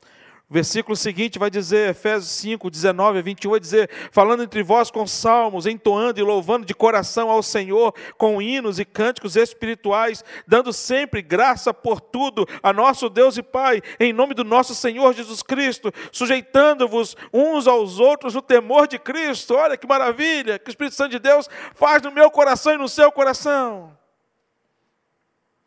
[0.49, 4.91] O versículo seguinte vai dizer, Efésios 5, 19 a 21, vai dizer: falando entre vós
[4.91, 10.71] com salmos, entoando e louvando de coração ao Senhor, com hinos e cânticos espirituais, dando
[10.71, 15.43] sempre graça por tudo a nosso Deus e Pai, em nome do nosso Senhor Jesus
[15.43, 19.55] Cristo, sujeitando-vos uns aos outros no temor de Cristo.
[19.55, 22.89] Olha que maravilha que o Espírito Santo de Deus faz no meu coração e no
[22.89, 24.04] seu coração.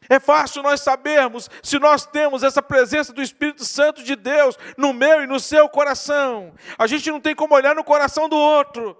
[0.09, 4.93] É fácil nós sabermos se nós temos essa presença do Espírito Santo de Deus no
[4.93, 6.53] meu e no seu coração.
[6.77, 8.97] A gente não tem como olhar no coração do outro.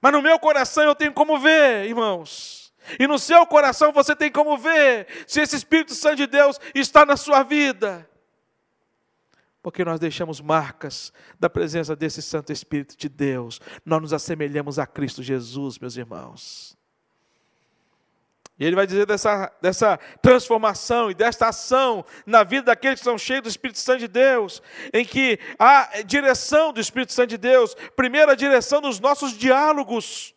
[0.00, 2.72] Mas no meu coração eu tenho como ver, irmãos.
[2.98, 7.04] E no seu coração você tem como ver se esse Espírito Santo de Deus está
[7.04, 8.08] na sua vida.
[9.62, 13.60] Porque nós deixamos marcas da presença desse Santo Espírito de Deus.
[13.84, 16.75] Nós nos assemelhamos a Cristo Jesus, meus irmãos.
[18.58, 23.18] E ele vai dizer dessa, dessa transformação e desta ação na vida daqueles que são
[23.18, 24.62] cheios do Espírito Santo de Deus,
[24.94, 30.34] em que a direção do Espírito Santo de Deus, primeiro a direção dos nossos diálogos,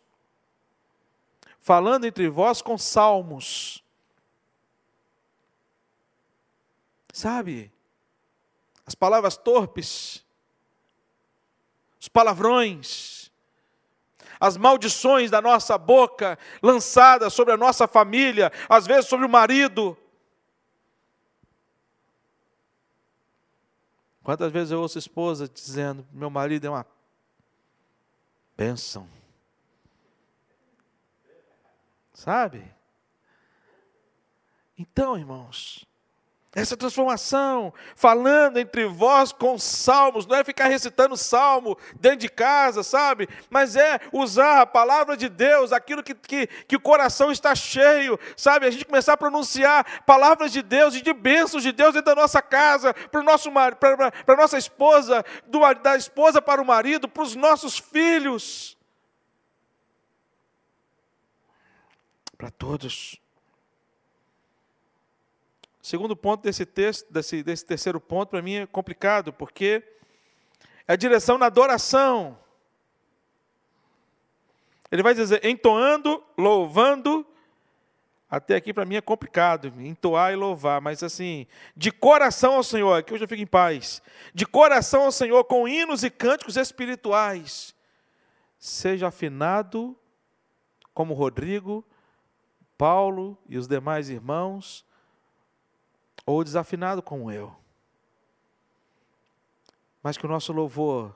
[1.60, 3.82] falando entre vós com salmos.
[7.12, 7.72] Sabe?
[8.84, 10.24] As palavras torpes,
[11.98, 13.19] os palavrões,
[14.40, 19.96] as maldições da nossa boca lançadas sobre a nossa família, às vezes sobre o marido.
[24.22, 26.86] Quantas vezes eu ouço esposa dizendo: meu marido é uma
[28.56, 29.08] bênção.
[32.14, 32.74] Sabe?
[34.76, 35.86] Então, irmãos,
[36.52, 42.82] essa transformação, falando entre vós com salmos, não é ficar recitando salmo dentro de casa,
[42.82, 43.28] sabe?
[43.48, 48.18] Mas é usar a palavra de Deus, aquilo que, que, que o coração está cheio,
[48.36, 48.66] sabe?
[48.66, 52.20] A gente começar a pronunciar palavras de Deus e de bênçãos de Deus dentro da
[52.20, 57.78] nossa casa, para a nossa esposa, do, da esposa para o marido, para os nossos
[57.78, 58.76] filhos.
[62.36, 63.20] Para todos.
[65.90, 69.82] Segundo ponto desse texto, desse, desse terceiro ponto, para mim é complicado, porque
[70.86, 72.38] é a direção na adoração.
[74.88, 77.26] Ele vai dizer, entoando, louvando,
[78.30, 81.44] até aqui para mim é complicado, entoar e louvar, mas assim,
[81.76, 84.00] de coração ao Senhor, aqui eu fico em paz,
[84.32, 87.74] de coração ao Senhor, com hinos e cânticos espirituais,
[88.60, 89.98] seja afinado,
[90.94, 91.84] como Rodrigo,
[92.78, 94.88] Paulo e os demais irmãos,
[96.30, 97.54] ou desafinado como eu.
[100.02, 101.14] Mas que o nosso louvor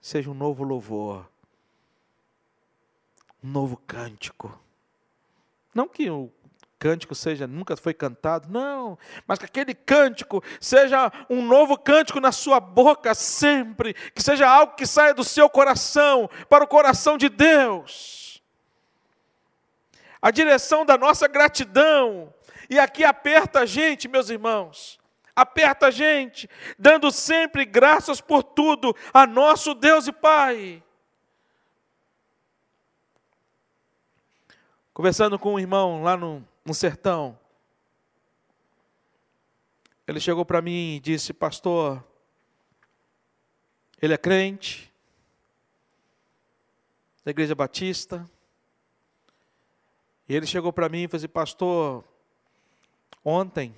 [0.00, 1.28] seja um novo louvor,
[3.42, 4.58] um novo cântico.
[5.74, 6.30] Não que o
[6.78, 12.32] cântico seja nunca foi cantado, não, mas que aquele cântico seja um novo cântico na
[12.32, 17.28] sua boca sempre, que seja algo que saia do seu coração para o coração de
[17.28, 18.42] Deus.
[20.20, 22.32] A direção da nossa gratidão,
[22.68, 24.98] e aqui aperta a gente, meus irmãos,
[25.34, 26.48] aperta a gente,
[26.78, 30.82] dando sempre graças por tudo a nosso Deus e Pai.
[34.94, 37.38] Conversando com um irmão lá no, no sertão,
[40.06, 42.02] ele chegou para mim e disse: Pastor,
[44.00, 44.90] ele é crente,
[47.24, 48.26] da Igreja Batista,
[50.28, 52.04] e ele chegou para mim e falou assim: Pastor,
[53.26, 53.74] ontem,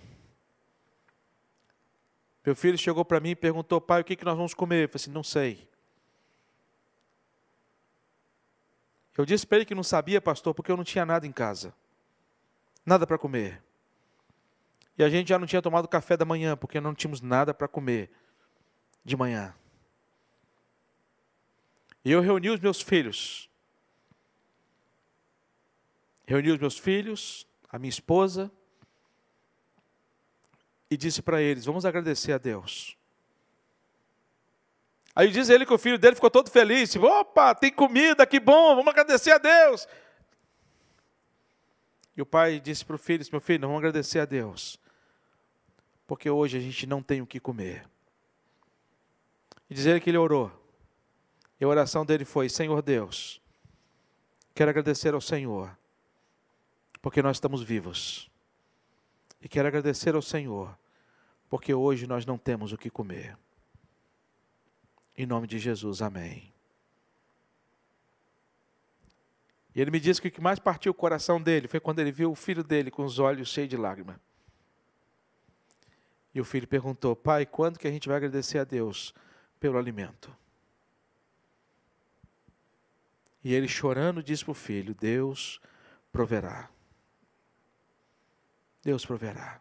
[2.45, 4.85] meu filho chegou para mim e perguntou: Pai, o que, que nós vamos comer?
[4.85, 5.69] Eu falei assim: Não sei.
[9.17, 11.75] Eu disse para ele que não sabia, pastor, porque eu não tinha nada em casa.
[12.87, 13.61] Nada para comer.
[14.97, 17.67] E a gente já não tinha tomado café da manhã, porque não tínhamos nada para
[17.67, 18.11] comer
[19.05, 19.55] de manhã.
[22.05, 23.51] E eu reuni os meus filhos.
[26.27, 28.51] Reuni os meus filhos, a minha esposa,
[30.91, 32.97] e disse para eles: Vamos agradecer a Deus.
[35.15, 36.95] Aí diz ele que o filho dele ficou todo feliz.
[36.95, 39.89] Opa, tem comida, que bom, vamos agradecer a Deus.
[42.17, 44.79] E o pai disse para o filho: Meu filho, vamos agradecer a Deus,
[46.07, 47.85] porque hoje a gente não tem o que comer.
[49.69, 50.51] E dizer que ele orou.
[51.61, 53.41] E a oração dele foi: Senhor Deus,
[54.55, 55.77] quero agradecer ao Senhor,
[57.03, 58.31] porque nós estamos vivos.
[59.41, 60.77] E quero agradecer ao Senhor,
[61.49, 63.37] porque hoje nós não temos o que comer.
[65.17, 66.53] Em nome de Jesus, amém.
[69.75, 72.11] E ele me disse que o que mais partiu o coração dele foi quando ele
[72.11, 74.17] viu o filho dele com os olhos cheios de lágrimas.
[76.35, 79.15] E o filho perguntou: Pai, quando que a gente vai agradecer a Deus
[79.61, 80.37] pelo alimento?
[83.43, 85.61] E ele chorando disse para o filho: Deus
[86.11, 86.69] proverá.
[88.89, 89.61] Deus proverá.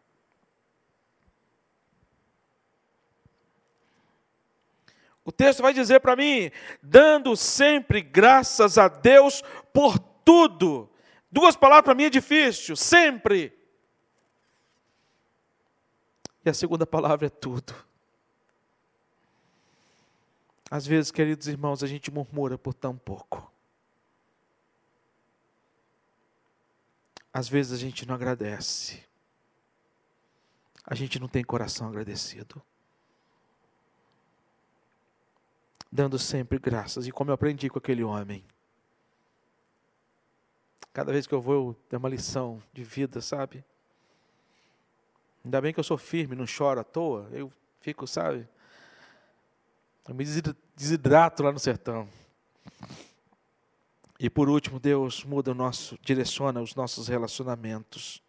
[5.26, 6.50] O texto vai dizer para mim,
[6.82, 10.90] dando sempre graças a Deus por tudo.
[11.30, 13.52] Duas palavras para mim é difícil, sempre.
[16.46, 17.76] E a segunda palavra é tudo.
[20.72, 23.52] Às vezes, queridos irmãos, a gente murmura por tão pouco.
[27.34, 29.06] Às vezes a gente não agradece.
[30.88, 32.64] A gente não tem coração agradecido.
[35.92, 37.08] dando sempre graças.
[37.08, 38.44] E como eu aprendi com aquele homem.
[40.94, 43.64] Cada vez que eu vou, eu uma lição de vida, sabe?
[45.46, 47.28] Ainda bem que eu sou firme, não choro à toa.
[47.32, 48.48] Eu fico, sabe?
[50.08, 50.26] Eu me
[50.76, 52.08] desidrato lá no sertão.
[54.20, 58.22] E por último, Deus muda o nosso, direciona os nossos relacionamentos.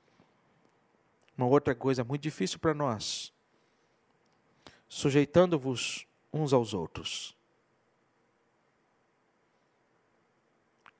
[1.38, 3.32] Uma outra coisa muito difícil para nós.
[4.88, 7.36] Sujeitando-vos uns aos outros.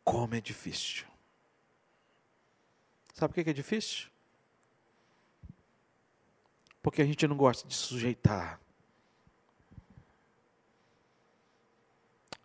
[0.05, 1.05] Como é difícil.
[3.15, 4.09] Sabe por que é difícil?
[6.81, 8.61] Porque a gente não gosta de sujeitar.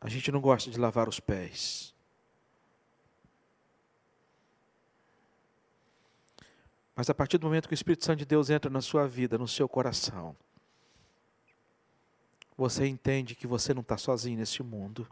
[0.02, 1.93] A gente não gosta de lavar os pés.
[6.96, 9.38] Mas a partir do momento que o Espírito Santo de Deus entra na sua vida,
[9.38, 10.36] no seu coração,
[12.56, 15.08] você entende que você não está sozinho nesse mundo.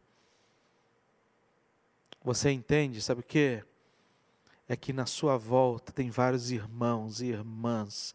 [2.23, 3.63] Você entende, sabe o que?
[4.69, 8.13] É que na sua volta tem vários irmãos e irmãs,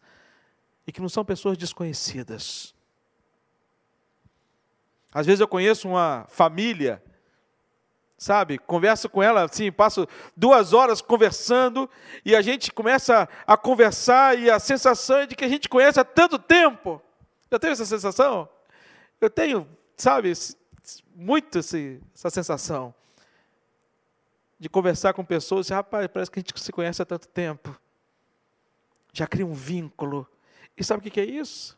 [0.85, 2.73] e que não são pessoas desconhecidas.
[5.11, 7.03] Às vezes eu conheço uma família,
[8.17, 8.57] sabe?
[8.57, 11.89] Converso com ela assim, passo duas horas conversando,
[12.25, 15.99] e a gente começa a conversar, e a sensação é de que a gente conhece
[15.99, 17.01] há tanto tempo.
[17.51, 18.49] Já teve essa sensação?
[19.21, 20.33] Eu tenho, sabe,
[21.15, 22.93] muito essa sensação
[24.59, 27.79] de conversar com pessoas e, rapaz, parece que a gente se conhece há tanto tempo.
[29.13, 30.27] Já cria um vínculo.
[30.75, 31.76] E sabe o que é isso?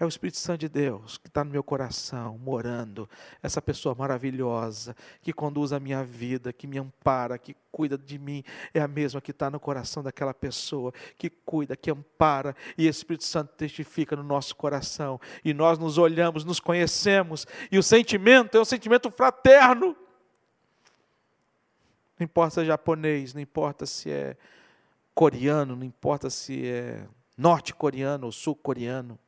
[0.00, 3.10] É o Espírito Santo de Deus que está no meu coração, morando.
[3.42, 8.44] Essa pessoa maravilhosa, que conduz a minha vida, que me ampara, que cuida de mim,
[8.72, 12.90] é a mesma que está no coração daquela pessoa, que cuida, que ampara, e o
[12.90, 15.20] Espírito Santo testifica no nosso coração.
[15.44, 19.96] E nós nos olhamos, nos conhecemos, e o sentimento é um sentimento fraterno.
[22.16, 24.36] Não importa se é japonês, não importa se é
[25.12, 27.04] coreano, não importa se é
[27.36, 29.18] norte-coreano ou sul-coreano.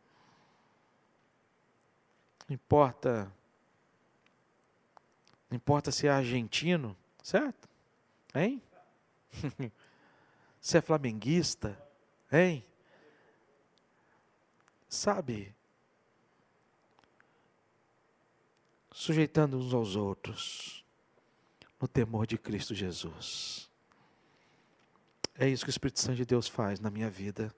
[2.50, 3.32] Não importa.
[5.48, 7.68] Não importa se é argentino, certo?
[8.34, 8.60] Hein?
[10.60, 11.80] se é flamenguista,
[12.30, 12.64] hein?
[14.88, 15.54] Sabe?
[18.90, 20.84] Sujeitando uns aos outros,
[21.80, 23.70] no temor de Cristo Jesus.
[25.36, 27.54] É isso que o Espírito Santo de Deus faz na minha vida.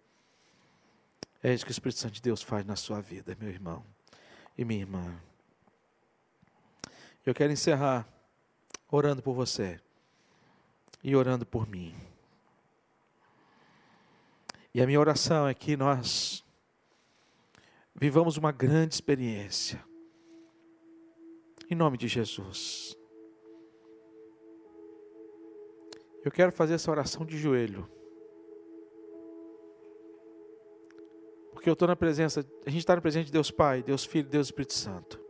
[1.42, 3.82] É isso que o Espírito Santo de Deus faz na sua vida, meu irmão
[4.56, 5.20] e minha irmã.
[7.24, 8.06] Eu quero encerrar
[8.90, 9.80] orando por você
[11.02, 11.94] e orando por mim.
[14.74, 16.44] E a minha oração é que nós
[17.94, 19.84] vivamos uma grande experiência.
[21.70, 22.96] Em nome de Jesus.
[26.24, 27.88] Eu quero fazer essa oração de joelho.
[31.62, 34.28] Porque eu estou na presença, a gente está na presença de Deus Pai, Deus Filho,
[34.28, 35.20] Deus Espírito Santo.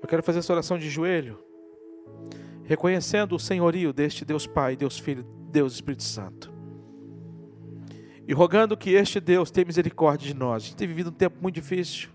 [0.00, 1.38] Eu quero fazer essa oração de joelho,
[2.64, 6.50] reconhecendo o senhorio deste Deus Pai, Deus Filho, Deus Espírito Santo.
[8.26, 10.62] E rogando que este Deus tenha misericórdia de nós.
[10.62, 12.08] A gente tem vivido um tempo muito difícil,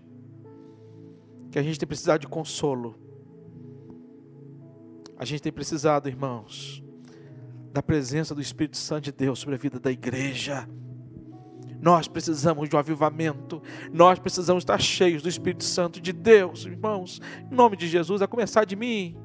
[1.48, 2.96] que a gente tem precisado de consolo.
[5.16, 6.82] A gente tem precisado, irmãos,
[7.72, 10.68] da presença do Espírito Santo de Deus sobre a vida da igreja.
[11.82, 13.60] Nós precisamos de um avivamento.
[13.92, 17.20] Nós precisamos estar cheios do Espírito Santo de Deus, irmãos.
[17.50, 19.16] Em nome de Jesus, a começar de mim.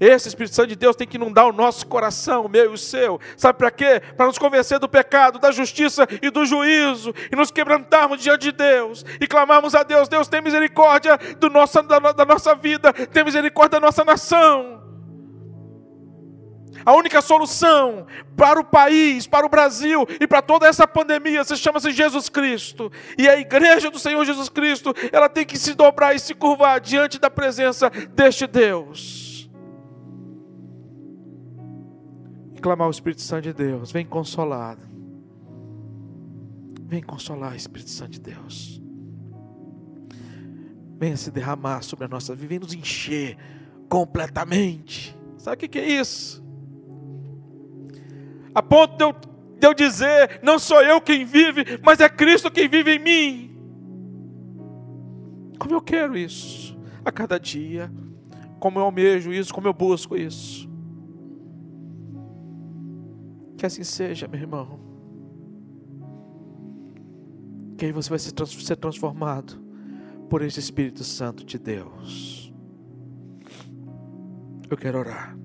[0.00, 2.76] Esse Espírito Santo de Deus tem que inundar o nosso coração, o meu e o
[2.76, 3.20] seu.
[3.36, 4.02] Sabe para quê?
[4.16, 7.14] Para nos convencer do pecado, da justiça e do juízo.
[7.30, 9.04] E nos quebrantarmos diante de Deus.
[9.20, 12.92] E clamarmos a Deus: Deus, tem misericórdia do nosso, da, da nossa vida.
[12.92, 14.85] Tem misericórdia da nossa nação.
[16.86, 18.06] A única solução
[18.36, 22.92] para o país, para o Brasil e para toda essa pandemia se chama-se Jesus Cristo.
[23.18, 26.80] E a igreja do Senhor Jesus Cristo, ela tem que se dobrar e se curvar
[26.80, 29.50] diante da presença deste Deus.
[32.54, 34.82] E clamar o Espírito Santo de Deus, vem consolado.
[36.82, 38.80] Vem consolar, Espírito Santo de Deus.
[41.00, 43.36] Venha se derramar sobre a nossa vida, vem nos encher
[43.88, 45.18] completamente.
[45.36, 46.45] Sabe o que é isso?
[48.56, 52.50] A ponto de eu, de eu dizer: não sou eu quem vive, mas é Cristo
[52.50, 53.56] quem vive em mim.
[55.58, 57.92] Como eu quero isso a cada dia,
[58.58, 60.66] como eu almejo isso, como eu busco isso.
[63.58, 64.80] Que assim seja, meu irmão.
[67.76, 69.62] Que aí você vai ser transformado
[70.30, 72.50] por esse Espírito Santo de Deus.
[74.70, 75.36] Eu quero orar.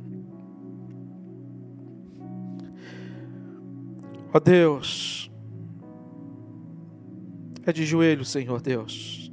[4.34, 5.30] Ó Deus,
[7.66, 9.30] é de joelho, Senhor Deus,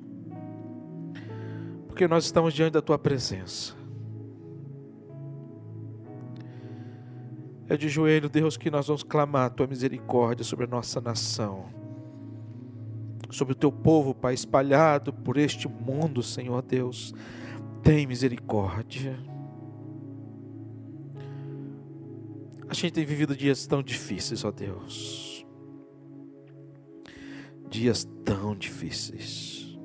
[1.87, 3.77] porque nós estamos diante da Tua presença.
[7.69, 11.67] É de joelho, Deus, que nós vamos clamar a Tua misericórdia sobre a nossa nação,
[13.31, 17.15] sobre o Teu povo, Pai, espalhado por este mundo, Senhor Deus.
[17.85, 19.17] Tem misericórdia.
[22.69, 25.47] A gente tem vivido dias tão difíceis, ó Deus.
[27.69, 29.79] Dias tão difíceis.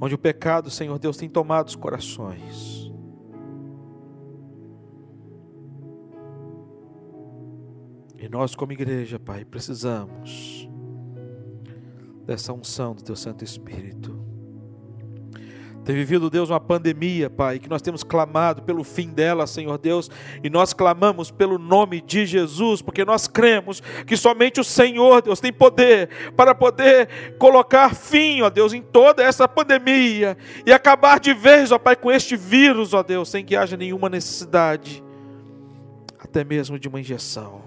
[0.00, 2.90] Onde o pecado, Senhor Deus, tem tomado os corações.
[8.18, 10.68] E nós, como igreja, Pai, precisamos
[12.24, 14.19] dessa unção do Teu Santo Espírito.
[15.90, 20.08] Tem vivido, Deus, uma pandemia, Pai, que nós temos clamado pelo fim dela, Senhor Deus,
[20.40, 25.40] e nós clamamos pelo nome de Jesus, porque nós cremos que somente o Senhor, Deus,
[25.40, 31.34] tem poder para poder colocar fim, ó Deus, em toda essa pandemia e acabar de
[31.34, 35.02] vez, ó Pai, com este vírus, ó Deus, sem que haja nenhuma necessidade,
[36.20, 37.64] até mesmo de uma injeção.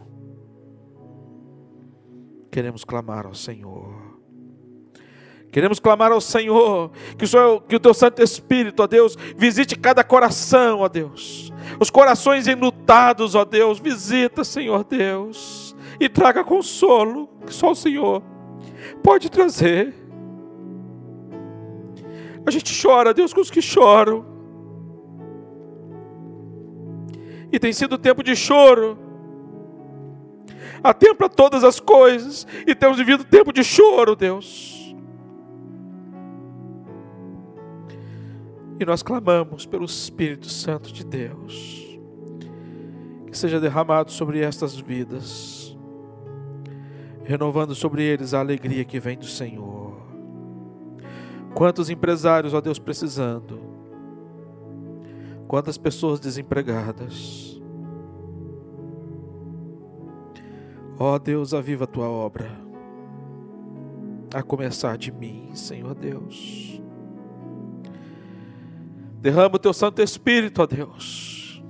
[2.50, 4.03] Queremos clamar ao Senhor.
[5.54, 9.76] Queremos clamar ao Senhor, que o, Senhor, que o teu Santo Espírito, ó Deus, visite
[9.76, 11.54] cada coração, ó Deus.
[11.80, 18.24] Os corações enlutados, ó Deus, visita, Senhor Deus, e traga consolo, que só o Senhor
[19.04, 19.94] pode trazer.
[22.44, 24.26] A gente chora, Deus, com os que choram.
[27.52, 28.98] E tem sido tempo de choro.
[30.84, 34.83] Há tempo para todas as coisas, e temos vivido tempo de choro, Deus.
[38.80, 42.00] E nós clamamos pelo Espírito Santo de Deus,
[43.28, 45.78] que seja derramado sobre estas vidas,
[47.24, 50.02] renovando sobre eles a alegria que vem do Senhor.
[51.54, 53.60] Quantos empresários, ó Deus, precisando,
[55.48, 57.62] quantas pessoas desempregadas.
[60.98, 62.50] Ó Deus, aviva a tua obra,
[64.34, 66.83] a começar de mim, Senhor Deus.
[69.24, 71.64] Derrama o teu Santo Espírito, ó Deus.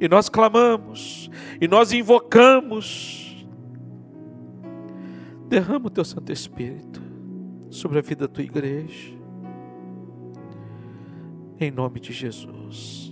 [0.00, 1.30] E nós clamamos,
[1.60, 3.46] e nós invocamos.
[5.48, 7.00] Derrama o teu Santo Espírito
[7.70, 9.16] sobre a vida da tua igreja.
[11.60, 13.11] Em nome de Jesus.